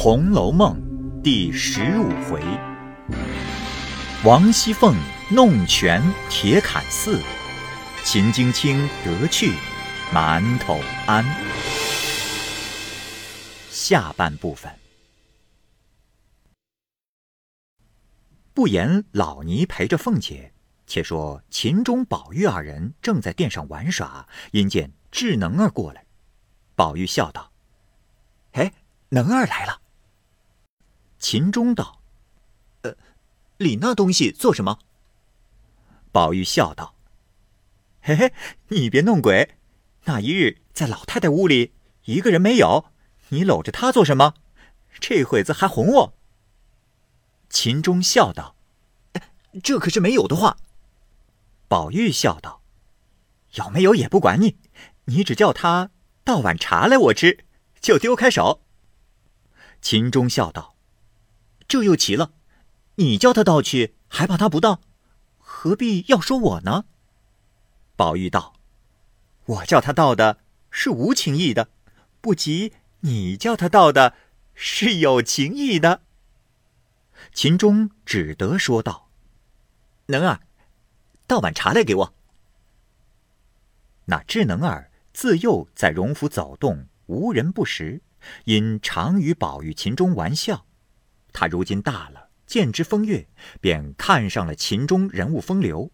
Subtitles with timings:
[0.00, 0.80] 红楼梦》
[1.22, 2.40] 第十五回：
[4.24, 4.94] 王熙凤
[5.28, 7.20] 弄权铁槛寺，
[8.04, 9.54] 秦京卿得去
[10.14, 11.24] 馒头庵。
[13.70, 14.72] 下半部分。
[18.54, 20.52] 不言老尼陪着凤姐，
[20.86, 26.06] 且说秦钟、宝玉二人正在殿上玩耍，因见智能儿过来，
[26.76, 27.50] 宝玉笑道
[28.54, 28.72] ：“哎，
[29.08, 29.80] 能儿来了。”
[31.18, 32.00] 秦钟道
[32.82, 32.96] ：“呃，
[33.56, 34.78] 理那东西做什么？”
[36.12, 36.94] 宝玉笑道
[38.00, 38.32] ：“嘿嘿，
[38.68, 39.56] 你别弄鬼！
[40.04, 41.72] 那一日在老太太屋里，
[42.04, 42.86] 一个人没有，
[43.28, 44.34] 你搂着她做什么？
[45.00, 46.14] 这会子还哄我。”
[47.50, 48.56] 秦钟笑道
[49.62, 50.56] ：“这可是没有的话。”
[51.68, 52.62] 宝玉笑道
[53.54, 54.56] ：“有没有也不管你，
[55.04, 55.90] 你只叫他
[56.24, 57.44] 倒碗茶来我吃，
[57.80, 58.62] 就丢开手。”
[59.82, 60.74] 秦钟笑道
[61.68, 62.32] ：“这又奇了，
[62.94, 64.80] 你叫他倒去，还怕他不倒？
[65.36, 66.86] 何必要说我呢？”
[67.94, 68.54] 宝玉道
[69.44, 70.38] ：“我叫他倒的
[70.70, 71.68] 是无情意的，
[72.22, 74.14] 不及你叫他倒的
[74.54, 76.00] 是有情意的。”
[77.34, 79.10] 秦钟只得说道
[80.06, 80.40] ：“能儿，
[81.26, 82.14] 倒碗茶来给我。”
[84.06, 88.00] 那智能儿自幼在荣府走动，无人不识，
[88.44, 90.64] 因常与宝玉、秦钟玩笑。
[91.32, 93.28] 他如今大了，见之风月，
[93.60, 95.90] 便看上了秦钟人物风流。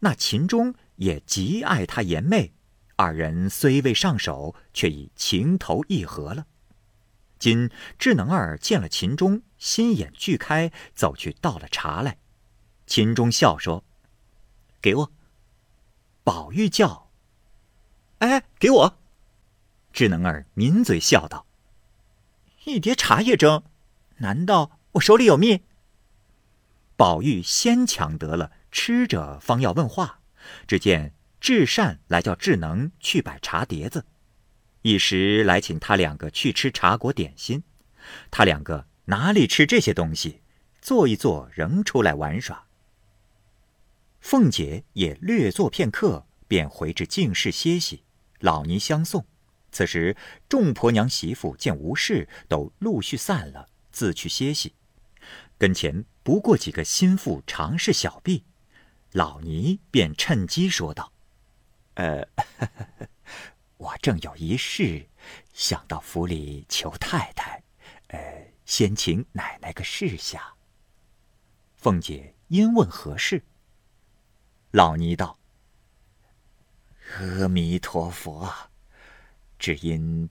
[0.00, 2.52] 那秦钟也极爱他颜媚，
[2.96, 6.46] 二人虽未上手，却已情投意合了。
[7.38, 12.18] 今智能儿见了秦钟，心眼俱开，走去倒了茶来。
[12.86, 13.84] 秦钟笑说
[14.82, 15.12] ：“给我。”
[16.24, 17.10] 宝玉叫
[18.18, 18.98] ：“哎，给我！”
[19.92, 21.46] 智能儿抿嘴笑道
[22.64, 23.62] ：“一碟茶叶蒸，
[24.16, 25.62] 难道我手里有蜜？”
[26.96, 30.20] 宝玉先抢得了，吃着方要问话，
[30.66, 34.04] 只见智善来叫智能去摆茶碟子。
[34.82, 37.62] 一时来请他两个去吃茶果点心，
[38.30, 40.40] 他两个哪里吃这些东西？
[40.80, 42.64] 坐一坐，仍出来玩耍。
[44.20, 48.02] 凤姐也略坐片刻，便回至净室歇息。
[48.40, 49.24] 老尼相送。
[49.70, 50.16] 此时
[50.48, 54.72] 众婆娘媳妇见无事，都陆续散了，自去歇息。
[55.58, 58.44] 跟前不过几个心腹常侍小婢，
[59.12, 61.12] 老尼便趁机说道
[61.94, 62.26] ：“呃。
[63.78, 65.08] ”我正有一事，
[65.52, 67.62] 想到府里求太太，
[68.08, 70.54] 呃，先请奶奶个示下。
[71.76, 73.44] 凤姐因问何事，
[74.72, 75.38] 老尼道
[77.20, 78.52] ：“阿弥陀佛，
[79.60, 80.28] 只因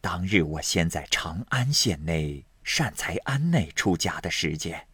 [0.00, 4.88] 当日我先在长安县内善财庵内出家的时间，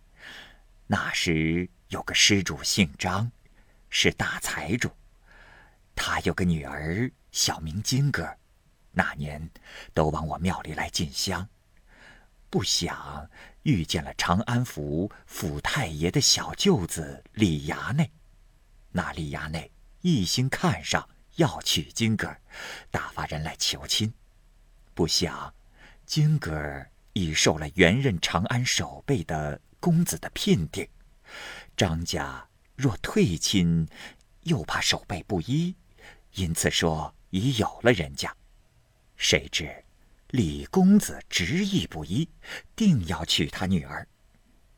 [0.86, 3.32] 那时有个施主姓张，
[3.88, 4.90] 是大财主，
[5.96, 8.30] 他有个女儿。”小名金哥，
[8.90, 9.48] 那年
[9.94, 11.48] 都往我庙里来进香，
[12.50, 13.26] 不想
[13.62, 18.12] 遇见了长安府府太爷的小舅子李衙内。
[18.90, 19.72] 那李衙内
[20.02, 22.36] 一心看上要娶金哥，
[22.90, 24.12] 打发人来求亲。
[24.92, 25.54] 不想
[26.04, 30.88] 金哥已受了原任长安守备的公子的聘定，
[31.76, 33.88] 张家若退亲，
[34.42, 35.74] 又怕守备不依，
[36.34, 37.14] 因此说。
[37.34, 38.30] 已有了人家，
[39.16, 39.82] 谁知
[40.32, 42.28] 李公子执意不依，
[42.76, 44.06] 定要娶他女儿。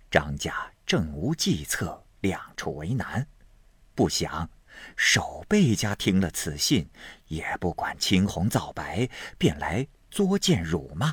[0.08, 3.26] 张家正无计策，两处为难。
[3.92, 4.48] 不想
[4.94, 6.88] 守备家听了此信，
[7.26, 11.12] 也不管青红皂白，便来作践辱骂，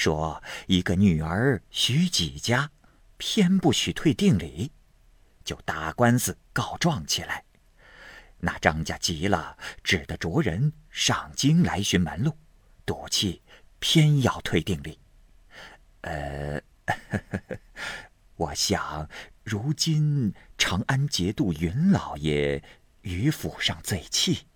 [0.00, 2.70] 说一个女儿许几家，
[3.18, 4.72] 偏不许退定礼，
[5.44, 7.44] 就打官司告状起来。
[8.38, 12.34] 那张家急了，只得着人上京来寻门路，
[12.86, 13.42] 赌气
[13.78, 14.98] 偏要退定礼。
[16.00, 16.58] 呃，
[18.36, 19.06] 我想
[19.44, 22.64] 如今长安节度云老爷
[23.02, 24.46] 于府上最气，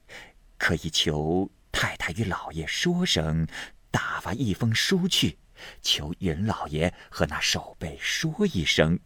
[0.57, 3.47] 可以求太太与老爷说声，
[3.91, 5.39] 打发一封书去，
[5.83, 8.99] 求云老爷和那守备说一声，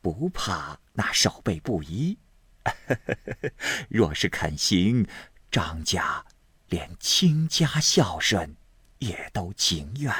[0.00, 2.18] 不怕那守备不依。
[3.88, 5.06] 若是肯行，
[5.50, 6.24] 张家
[6.68, 8.56] 连倾家孝顺
[8.98, 10.14] 也都情愿。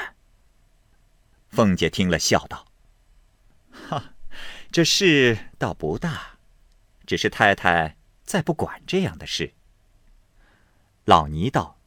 [1.49, 2.65] 凤姐听了，笑道
[3.89, 4.15] ：“哈，
[4.71, 6.39] 这事倒不大，
[7.05, 9.53] 只是太太再不管这样的事。”
[11.05, 11.77] 老尼道：“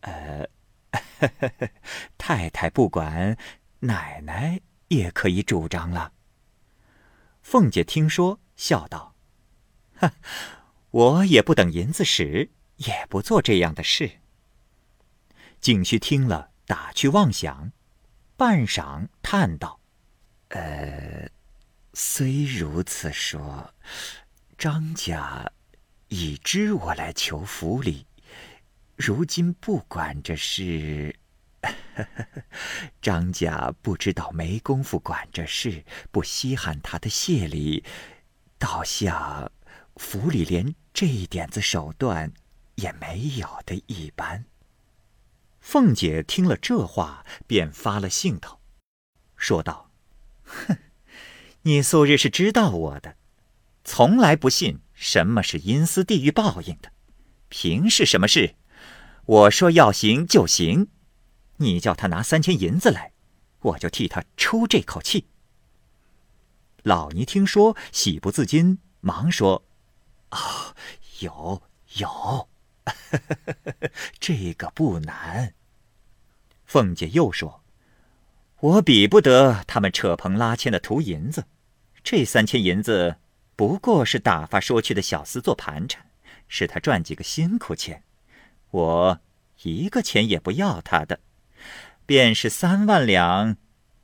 [0.00, 0.48] 呃，
[2.18, 3.36] 太太不管，
[3.80, 6.12] 奶奶也可以主张了。
[7.42, 9.14] 凤姐听说，笑道
[9.98, 10.10] ：“哼，
[10.90, 14.18] 我也不等银子使，也不做这样的事。”
[15.60, 17.72] 景虚听了，打趣妄想，
[18.36, 19.80] 半晌叹道
[20.50, 21.28] ：“呃，
[21.94, 23.72] 虽如此说，
[24.58, 25.50] 张家
[26.08, 28.06] 已知我来求府里，
[28.96, 31.14] 如今不管这事。
[33.00, 37.84] ”张家不知道没工夫管这事，不稀罕他的谢礼，
[38.58, 39.50] 倒像
[39.96, 42.32] 府里连这一点子手段
[42.76, 44.44] 也没有的一般。
[45.58, 48.60] 凤姐听了这话，便发了兴头，
[49.36, 49.90] 说道
[50.44, 50.78] ：“哼，
[51.62, 53.16] 你素日是知道我的，
[53.82, 56.92] 从来不信什么是阴司地狱报应的。
[57.48, 58.54] 平是什么事，
[59.26, 60.88] 我说要行就行。”
[61.58, 63.12] 你叫他拿三千银子来，
[63.60, 65.26] 我就替他出这口气。
[66.82, 69.64] 老尼听说，喜不自禁，忙说
[70.28, 70.74] ：“啊，
[71.20, 71.62] 有
[71.94, 72.48] 有，
[74.20, 75.54] 这个不难。”
[76.66, 77.64] 凤姐又说
[78.60, 81.46] ：“我比不得他们扯棚拉纤的图银子，
[82.04, 83.16] 这三千银子
[83.56, 86.04] 不过是打发说去的小厮做盘缠，
[86.48, 88.04] 使他赚几个辛苦钱，
[88.76, 89.20] 我
[89.62, 91.20] 一个钱也不要他的。”
[92.06, 93.56] 便是三万两，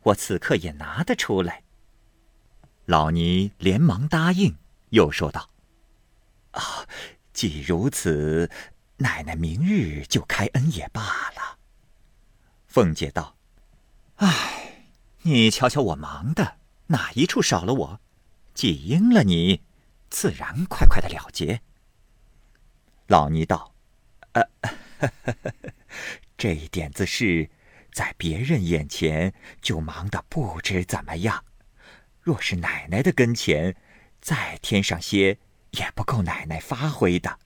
[0.02, 1.62] 我此刻也拿得出来。
[2.86, 4.56] 老尼连忙答应，
[4.90, 5.50] 又说道
[6.50, 6.84] ：“啊，
[7.32, 8.50] 既如此，
[8.96, 11.00] 奶奶明日就开恩也罢
[11.36, 11.58] 了。”
[12.66, 13.36] 凤姐道
[14.16, 14.88] ：“唉，
[15.22, 16.56] 你瞧瞧我忙的
[16.88, 18.00] 哪一处少了我？
[18.52, 19.62] 既应了你，
[20.10, 21.62] 自然快快的了结。”
[23.06, 23.71] 老尼道
[24.32, 24.43] ：“呃，
[26.37, 27.50] 这点子事。”
[27.93, 31.44] 在别人眼前就忙得不知怎么样，
[32.23, 33.76] 若是奶奶的跟前，
[34.19, 35.37] 再添上些
[35.73, 37.38] 也不够奶奶发挥的。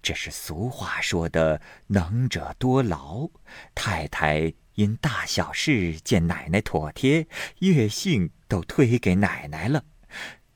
[0.00, 3.28] 这是俗话说的“能者多劳”。
[3.76, 7.28] 太太因大小事见奶奶妥帖，
[7.58, 9.84] 月信都推给奶奶了，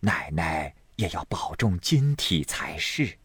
[0.01, 3.19] 奶奶也要保重金体才是。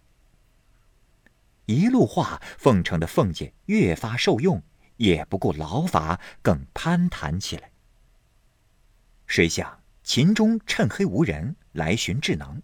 [1.66, 4.64] 一路话奉承的凤姐越发受用。
[4.98, 7.70] 也不顾劳乏，更攀谈起来。
[9.28, 12.62] 谁想秦钟趁黑无人来寻智能，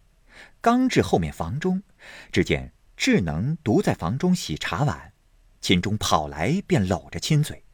[0.61, 1.83] 刚至后面房中，
[2.31, 5.11] 只见智能独在房中洗茶碗，
[5.59, 7.65] 秦钟跑来便搂着亲嘴，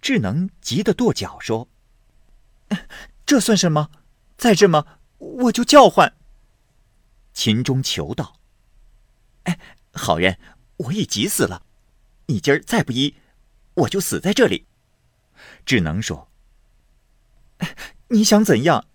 [0.00, 1.68] 智能急得跺脚说
[3.24, 3.88] ：“这算什么？
[4.36, 6.12] 再这么我就叫唤。”
[7.32, 8.40] 秦钟求道
[9.44, 9.60] ：“哎，
[9.92, 10.38] 好人，
[10.76, 11.64] 我已急死了，
[12.26, 13.14] 你今儿再不依。”
[13.74, 14.66] 我就死在这里，
[15.64, 16.30] 智能说
[18.08, 18.86] ：“你想怎样？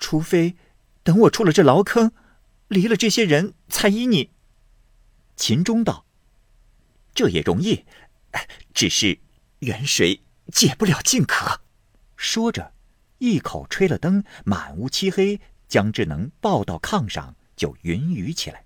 [0.00, 0.56] 除非
[1.04, 2.10] 等我出了这牢坑，
[2.66, 4.32] 离了这些人才依你。”
[5.36, 6.04] 秦钟道
[7.14, 7.84] ：“这也容易，
[8.74, 9.20] 只是
[9.60, 11.60] 远水解不了近渴。”
[12.16, 12.72] 说着，
[13.18, 18.64] 一口吹了灯，满屋漆黑，将智能抱到炕上，就云雨起来。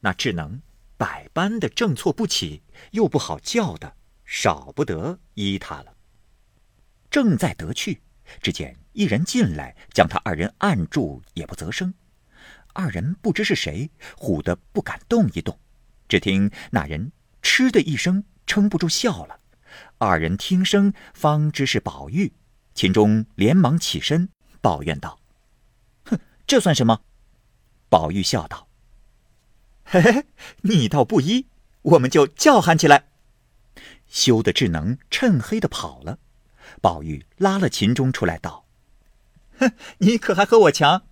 [0.00, 0.62] 那智能
[0.98, 3.96] 百般的正错不起，又不好叫的。
[4.26, 5.94] 少不得依他了。
[7.10, 8.02] 正在得去，
[8.42, 11.94] 只见一人进来，将他二人按住，也不择声。
[12.74, 15.58] 二人不知是谁，唬得不敢动一动。
[16.08, 19.40] 只听那人嗤的一声，撑不住笑了。
[19.96, 22.30] 二人听声，方知是宝玉。
[22.74, 24.28] 秦钟连忙起身，
[24.60, 25.18] 抱怨道
[26.04, 27.00] ：“哼，这算什么？”
[27.88, 28.67] 宝玉笑道
[29.90, 30.26] ：“嘿嘿，
[30.62, 31.46] 你倒不依，
[31.80, 33.08] 我们就叫喊起来。”
[34.06, 36.18] 羞得智能趁黑的跑了，
[36.82, 38.66] 宝玉拉了秦钟出来道
[39.58, 41.06] ：“哼， 你可还和我强？”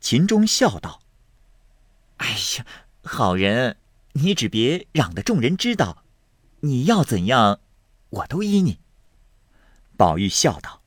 [0.00, 1.00] 秦钟笑道
[2.18, 2.66] ：“哎呀，
[3.02, 3.76] 好人，
[4.14, 6.04] 你只别嚷得众人知道，
[6.60, 7.60] 你要怎样，
[8.10, 8.80] 我都依你。”
[9.96, 10.82] 宝玉笑道：“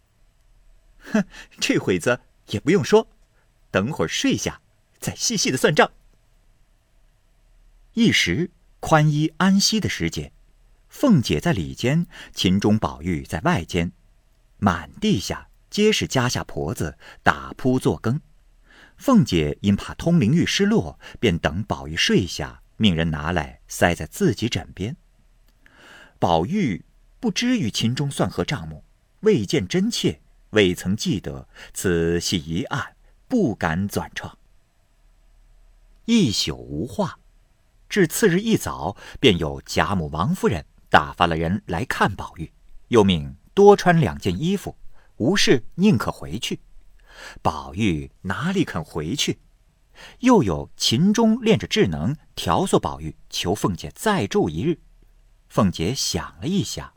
[0.99, 1.23] 哼，
[1.61, 3.07] 这会子也不用说，
[3.71, 4.59] 等会儿睡下，
[4.99, 5.89] 再细细的算账。”
[7.93, 10.31] 一时宽衣安息的时节。
[10.89, 13.91] 凤姐在里间，秦钟、宝玉在外间，
[14.57, 18.21] 满地下皆是家下婆子打铺做羹。
[18.97, 24.95] 凤姐因怕通灵玉失落，便等宝玉睡下，命人拿来塞在自己枕边。
[26.19, 26.85] 宝玉
[27.19, 28.83] 不知与秦钟算何账目，
[29.21, 30.21] 未见真切，
[30.51, 32.95] 未曾记得，此系一案，
[33.27, 34.37] 不敢转创。
[36.05, 37.19] 一宿无话，
[37.93, 40.65] 至次日一早，便有贾母、王夫人。
[40.89, 42.51] 打发了人来看宝玉，
[42.87, 44.75] 又命多穿两件衣服，
[45.17, 46.59] 无事宁可回去。
[47.43, 49.41] 宝玉哪里肯回去？
[50.21, 54.79] 又有秦钟练着智能调唆宝玉求凤姐再住一日。
[55.47, 56.93] 凤姐想了一想，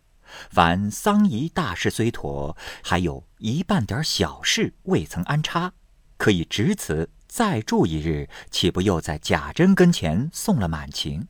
[0.49, 5.75] 凡丧仪大事虽妥，还有一半点小事未曾安插，
[6.17, 11.29] 可以值此再住一日，岂不又在贾珍跟前送了满情？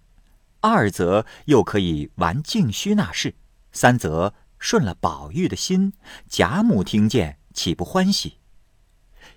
[0.61, 3.35] 二则又可以玩净虚那事，
[3.73, 5.93] 三则顺了宝玉的心，
[6.29, 8.39] 贾母听见岂不欢喜？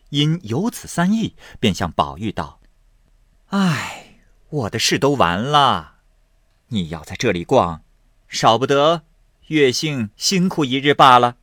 [0.09, 2.59] 因有此三意，便向宝玉道
[3.49, 5.97] ：“唉，我的事都完了。”
[6.69, 7.83] 你要在这里逛，
[8.27, 9.03] 少不得
[9.47, 11.37] 月幸辛苦一日罢了。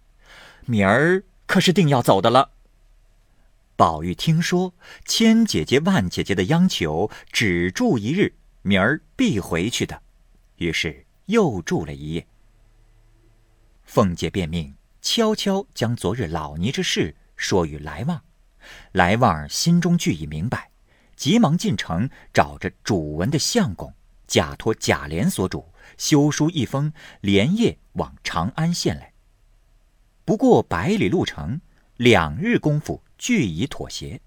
[0.65, 2.51] 明儿可是定要走的了。
[3.77, 4.73] 宝玉听说
[5.05, 10.01] 千姐姐万姐姐的央求，只住一日，明儿必回去的，
[10.57, 12.27] 于是又住了一夜。
[13.85, 18.23] 凤姐便命悄悄将昨日老尼之事说与来旺，
[18.93, 20.71] 来旺心中俱已明白，
[21.15, 23.93] 急忙进城找着主文的相公。
[24.27, 26.91] 假托贾琏所主，修书一封，
[27.21, 29.13] 连夜往长安县来。
[30.25, 31.61] 不过百里路程，
[31.99, 34.21] 两日功夫俱已妥协。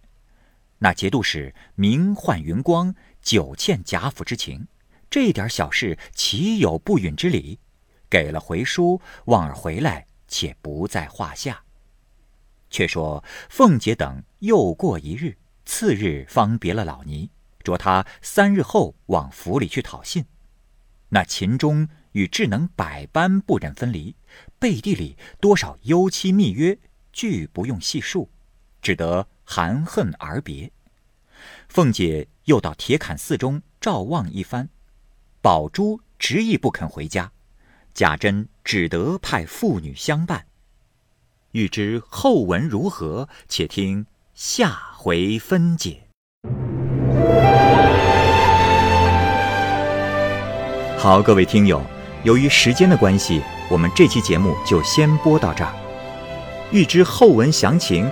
[0.80, 4.68] 那节度使名唤云光，久欠贾府之情，
[5.10, 7.60] 这点小事岂有不允之理？
[8.10, 11.64] 给了回书，望儿回来，且不在话下。
[12.70, 17.30] 却说凤姐等又过一日，次日方别了老尼。
[17.62, 20.26] 着他三日后往府里去讨信，
[21.10, 24.16] 那秦钟与智能百般不忍分离，
[24.58, 26.80] 背地里多少幽期密约，
[27.12, 28.30] 俱不用细数，
[28.82, 30.72] 只得含恨而别。
[31.68, 34.70] 凤姐又到铁槛寺中照望一番，
[35.42, 37.32] 宝珠执意不肯回家，
[37.94, 40.46] 贾珍只得派妇女相伴。
[41.52, 46.04] 欲知后文如何，且听下回分解。
[50.98, 51.82] 好，各位听友，
[52.24, 55.74] 由于时间的关系，我们这期节目就先播到这儿。
[56.72, 58.12] 欲知后文详情，